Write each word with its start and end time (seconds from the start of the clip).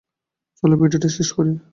চলো, 0.59 0.75
ভিডিওটা 0.81 1.09
শেষ 1.17 1.29
করি। 1.37 1.51